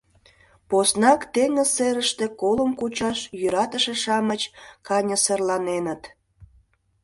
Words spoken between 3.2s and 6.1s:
йӧратыше-шамыч каньысырланеныт.